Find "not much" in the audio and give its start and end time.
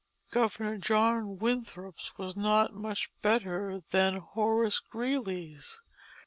2.35-3.11